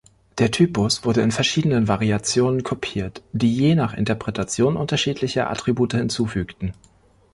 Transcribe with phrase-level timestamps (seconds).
[0.39, 6.73] Der Typus wurde in verschiedenen Variationen kopiert, die je nach Interpretation unterschiedliche Attribute hinzufügten.